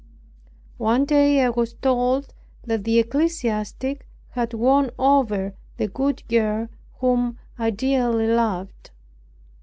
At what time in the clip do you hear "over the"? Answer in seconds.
4.97-5.89